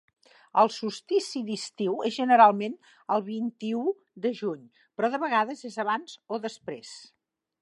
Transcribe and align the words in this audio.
El 0.61 0.69
solstici 0.75 1.41
d'estiu 1.49 1.93
és 2.09 2.15
generalment 2.15 2.79
el 3.17 3.25
vint-i-ú 3.29 3.85
de 4.25 4.35
juny, 4.43 4.67
però 4.99 5.13
de 5.17 5.25
vegades 5.29 5.65
és 5.73 5.83
abans 5.89 6.21
o 6.37 6.45
després. 6.51 7.01